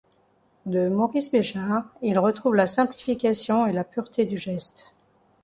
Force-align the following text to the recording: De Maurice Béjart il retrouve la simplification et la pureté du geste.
De 0.65 0.89
Maurice 0.89 1.29
Béjart 1.31 1.83
il 2.01 2.17
retrouve 2.17 2.55
la 2.55 2.65
simplification 2.65 3.67
et 3.67 3.71
la 3.71 3.83
pureté 3.83 4.25
du 4.25 4.35
geste. 4.35 4.91